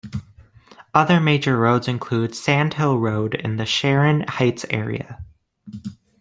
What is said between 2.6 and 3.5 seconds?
Hill Road